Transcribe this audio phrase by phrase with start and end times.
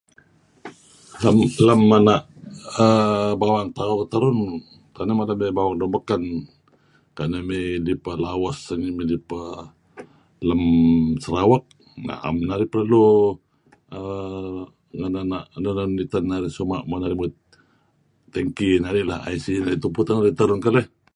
[1.67, 2.21] Lem ena'[err]
[3.39, 4.37] bawang tauh terun,
[4.95, 6.21] 'am keli' bawang lun beken
[7.17, 9.19] kayu' mey lipa Lawas ngih,
[12.05, 13.05] na'em narih perlu
[14.97, 15.13] ngen
[15.67, 17.35] enun iten narih suma' mo' narih muit
[18.33, 19.03] tengki narih,
[19.35, 20.85] IC narih tupu teh narih keleh.